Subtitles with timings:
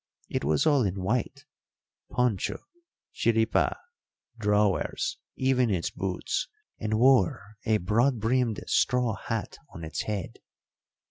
[0.29, 1.45] It was all in white
[2.09, 2.57] poncho,
[3.13, 3.75] chiripà,
[4.35, 6.47] drawers, even its boots,
[6.79, 10.39] and wore a broad brimmed straw hat on its head.